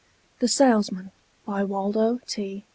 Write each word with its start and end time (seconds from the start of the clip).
THE 0.39 0.47
SALESMAN 0.47 1.11
By 1.45 1.63
Waldo 1.63 2.21
T. 2.25 2.65